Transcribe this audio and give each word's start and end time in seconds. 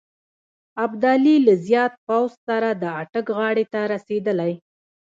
ابدالي 0.85 1.35
له 1.45 1.53
زیات 1.67 1.93
پوځ 2.07 2.31
سره 2.47 2.69
د 2.81 2.83
اټک 3.01 3.25
غاړې 3.37 3.65
ته 3.73 3.79
رسېدلی. 3.93 4.53